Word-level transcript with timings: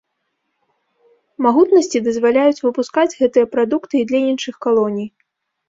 Магутнасці 1.47 2.01
дазваляюць 2.09 2.63
выпускаць 2.65 3.13
гэтыя 3.21 3.51
прадукты 3.55 3.95
і 4.03 4.09
для 4.11 4.25
іншых 4.33 4.55
калоній. 4.69 5.09